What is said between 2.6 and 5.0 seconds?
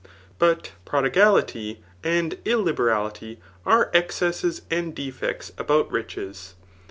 betafity are excesses and